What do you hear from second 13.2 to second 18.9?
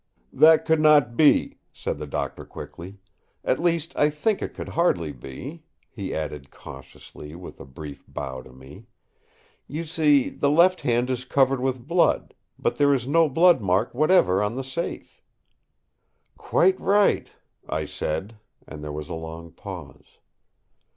blood mark whatever on the safe." "Quite right!" I said, and